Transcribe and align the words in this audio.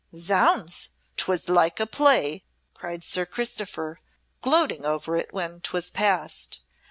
"Zounds, 0.15 0.89
'twas 1.15 1.47
like 1.47 1.79
a 1.79 1.85
play!" 1.85 2.43
cried 2.73 3.03
Sir 3.03 3.23
Christopher, 3.23 3.99
gloating 4.41 4.83
over 4.83 5.15
it 5.15 5.31
when 5.31 5.61
'twas 5.61 5.91
past. 5.91 6.61